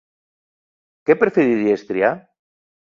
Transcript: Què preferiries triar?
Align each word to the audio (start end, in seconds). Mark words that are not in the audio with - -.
Què 1.11 1.17
preferiries 1.25 1.87
triar? 1.93 2.13